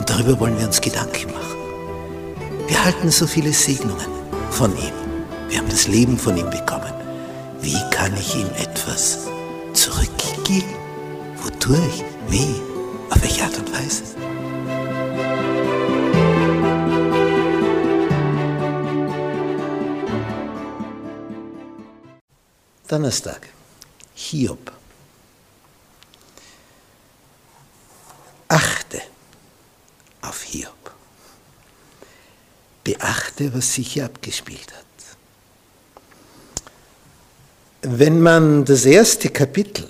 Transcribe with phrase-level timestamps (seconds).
[0.00, 1.58] Und darüber wollen wir uns Gedanken machen.
[2.66, 4.06] Wir halten so viele Segnungen
[4.50, 4.94] von ihm.
[5.50, 6.94] Wir haben das Leben von ihm bekommen.
[7.60, 9.28] Wie kann ich ihm etwas
[9.74, 10.74] zurückgeben?
[11.42, 12.02] Wodurch?
[12.30, 12.62] Wie?
[13.10, 14.04] Auf welche Art und Weise?
[22.88, 23.48] Donnerstag.
[24.14, 24.72] Hiob.
[28.48, 29.02] Achte
[30.30, 30.92] auf Hiob.
[33.40, 34.84] Beachte, was sich hier abgespielt hat.
[37.82, 39.88] Wenn man das erste Kapitel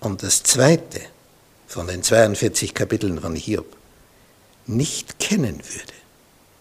[0.00, 1.00] und das zweite
[1.66, 3.76] von den 42 Kapiteln von Hiob
[4.66, 5.94] nicht kennen würde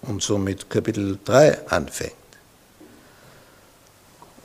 [0.04, 2.14] und somit Kapitel 3 anfängt,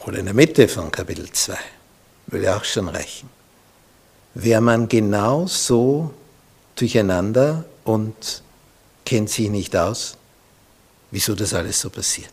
[0.04, 1.56] oder in der Mitte von Kapitel 2,
[2.26, 3.30] würde auch schon reichen,
[4.34, 6.12] wäre man genau so
[6.74, 8.42] durcheinander und
[9.04, 10.16] kennt sich nicht aus,
[11.12, 12.32] wieso das alles so passiert.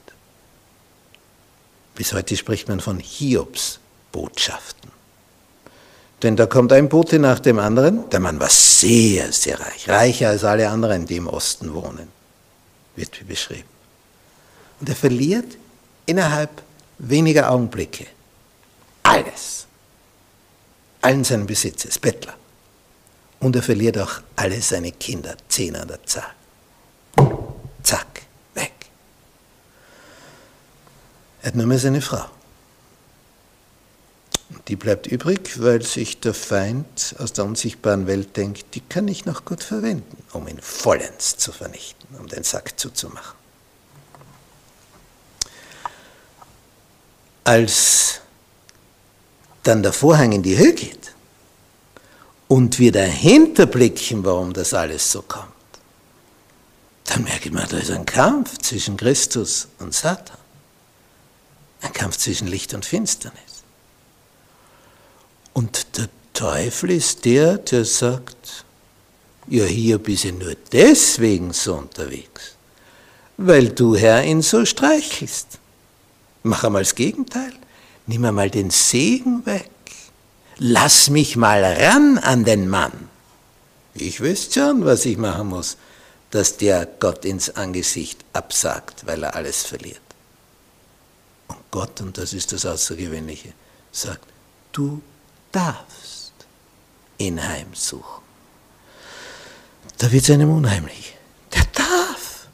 [1.93, 3.79] Bis heute spricht man von Hiobs
[4.11, 4.89] Botschaften.
[6.23, 8.09] Denn da kommt ein Bote nach dem anderen.
[8.09, 12.07] Der Mann war sehr, sehr reich, reicher als alle anderen, die im Osten wohnen,
[12.95, 13.69] wird wie beschrieben.
[14.79, 15.57] Und er verliert
[16.07, 16.63] innerhalb
[16.97, 18.07] weniger Augenblicke
[19.03, 19.65] alles,
[21.01, 22.35] allen seinen Besitz, ist Bettler.
[23.39, 26.33] Und er verliert auch alle seine Kinder, zehn an der Zahl.
[27.83, 28.21] Zack,
[28.53, 28.73] weg.
[31.41, 32.25] Er hat nur mehr seine Frau.
[34.49, 39.07] Und die bleibt übrig, weil sich der Feind aus der unsichtbaren Welt denkt, die kann
[39.07, 43.37] ich noch gut verwenden, um ihn vollends zu vernichten, um den Sack zuzumachen.
[47.43, 48.21] Als
[49.63, 50.99] dann der Vorhang in die Höhe geht,
[52.49, 55.53] und wir dahinter blicken, warum das alles so kommt,
[57.05, 60.38] dann merkt man, da ist ein Kampf zwischen Christus und Satan.
[61.81, 63.63] Ein Kampf zwischen Licht und Finsternis.
[65.53, 68.65] Und der Teufel ist der, der sagt,
[69.47, 72.55] ja, hier bist du nur deswegen so unterwegs,
[73.37, 75.59] weil du, Herr, ihn so streichelst.
[76.43, 77.53] Mach einmal das Gegenteil.
[78.05, 79.69] Nimm einmal den Segen weg
[80.59, 83.09] lass mich mal ran an den Mann.
[83.95, 85.77] Ich wüsste schon, was ich machen muss,
[86.31, 90.01] dass der Gott ins Angesicht absagt, weil er alles verliert.
[91.71, 93.53] Gott, und das ist das Außergewöhnliche,
[93.91, 94.25] sagt,
[94.71, 95.01] du
[95.51, 96.33] darfst
[97.17, 98.23] ihn heimsuchen.
[99.97, 101.15] Da wird es einem unheimlich.
[101.53, 102.47] Der darf.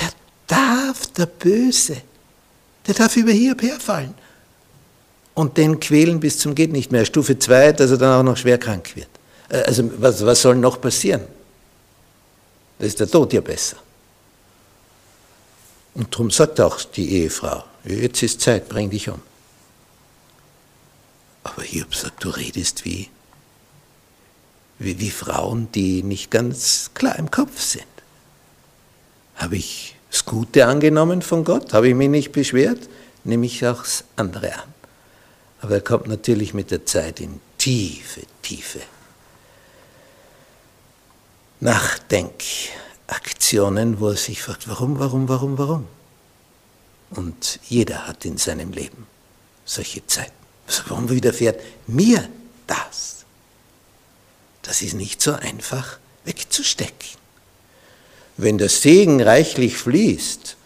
[0.00, 0.10] Der
[0.46, 2.02] darf, der Böse.
[2.86, 4.14] Der darf über Hiob herfallen
[5.36, 7.04] und den quälen bis zum geht nicht mehr.
[7.04, 9.08] Stufe 2, dass er dann auch noch schwer krank wird.
[9.48, 11.22] Äh, also was, was soll noch passieren?
[12.78, 13.76] Da ist der Tod ja besser.
[15.96, 19.20] Und darum sagt auch die Ehefrau, jetzt ist Zeit, bring dich um.
[21.42, 23.08] Aber Hiob sagt, du redest wie,
[24.78, 27.86] wie, wie Frauen, die nicht ganz klar im Kopf sind.
[29.36, 31.72] Habe ich das Gute angenommen von Gott?
[31.72, 32.90] Habe ich mich nicht beschwert?
[33.24, 34.74] Nehme ich auch das andere an.
[35.62, 38.80] Aber er kommt natürlich mit der Zeit in tiefe, tiefe
[43.46, 45.86] Nachdenkaktionen, wo er sich fragt, warum, warum, warum, warum?
[47.10, 49.06] Und jeder hat in seinem Leben
[49.64, 50.32] solche Zeiten.
[50.88, 52.28] Warum widerfährt mir
[52.66, 53.24] das?
[54.62, 57.16] Das ist nicht so einfach wegzustecken.
[58.36, 60.56] Wenn der Segen reichlich fließt,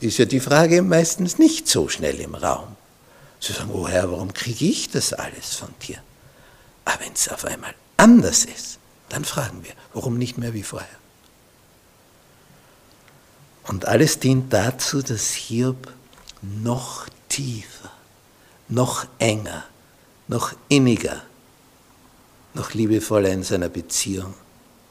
[0.00, 2.76] ist ja die Frage meistens nicht so schnell im Raum.
[3.38, 5.98] Sie sagen, oh Herr, warum kriege ich das alles von dir?
[6.86, 8.78] Aber wenn es auf einmal anders ist,
[9.10, 10.99] dann fragen wir, warum nicht mehr wie vorher?
[13.70, 15.92] Und alles dient dazu, dass Hiob
[16.42, 17.90] noch tiefer,
[18.68, 19.64] noch enger,
[20.28, 21.22] noch inniger,
[22.54, 24.34] noch liebevoller in seiner Beziehung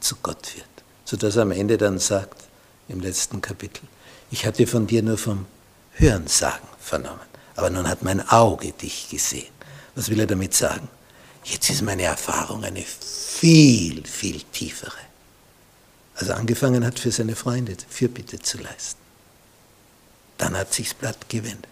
[0.00, 0.66] zu Gott wird.
[1.04, 2.44] Sodass er am Ende dann sagt,
[2.88, 3.82] im letzten Kapitel,
[4.30, 5.46] ich hatte von dir nur vom
[5.92, 7.30] Hörensagen vernommen
[7.60, 9.52] aber nun hat mein Auge dich gesehen.
[9.94, 10.88] Was will er damit sagen?
[11.44, 15.09] Jetzt ist meine Erfahrung eine viel, viel tiefere.
[16.20, 19.00] Als er angefangen hat, für seine Freunde Fürbitte zu leisten.
[20.38, 21.66] Dann hat sich's Blatt gewendet.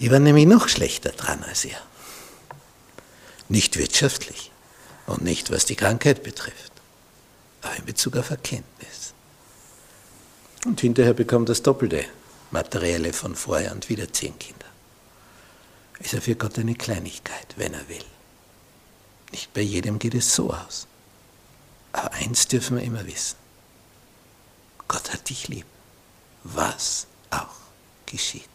[0.00, 1.80] Die waren nämlich noch schlechter dran als er.
[3.48, 4.50] Nicht wirtschaftlich
[5.06, 6.72] und nicht was die Krankheit betrifft,
[7.62, 9.14] aber in Bezug auf Erkenntnis.
[10.64, 12.04] Und hinterher bekommt das Doppelte
[12.50, 14.66] Materielle von vorher und wieder zehn Kinder.
[16.00, 18.04] Ist er für Gott eine Kleinigkeit, wenn er will.
[19.30, 20.86] Nicht bei jedem geht es so aus.
[22.20, 23.36] Eins dürfen wir immer wissen.
[24.88, 25.66] Gott hat dich lieb,
[26.44, 27.56] was auch
[28.06, 28.48] geschieht.